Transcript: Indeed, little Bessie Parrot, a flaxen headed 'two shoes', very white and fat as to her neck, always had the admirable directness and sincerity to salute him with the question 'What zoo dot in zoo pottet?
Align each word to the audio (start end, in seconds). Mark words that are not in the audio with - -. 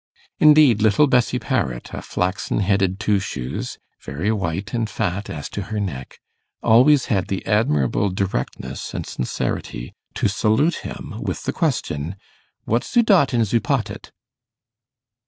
Indeed, 0.39 0.81
little 0.81 1.05
Bessie 1.05 1.37
Parrot, 1.37 1.91
a 1.93 2.01
flaxen 2.01 2.61
headed 2.61 2.99
'two 2.99 3.19
shoes', 3.19 3.77
very 4.01 4.31
white 4.31 4.73
and 4.73 4.89
fat 4.89 5.29
as 5.29 5.47
to 5.49 5.61
her 5.69 5.79
neck, 5.79 6.17
always 6.63 7.05
had 7.05 7.27
the 7.27 7.45
admirable 7.45 8.09
directness 8.09 8.95
and 8.95 9.05
sincerity 9.05 9.93
to 10.15 10.27
salute 10.27 10.77
him 10.77 11.13
with 11.21 11.43
the 11.43 11.53
question 11.53 12.15
'What 12.65 12.83
zoo 12.83 13.03
dot 13.03 13.31
in 13.31 13.45
zoo 13.45 13.59
pottet? 13.61 14.11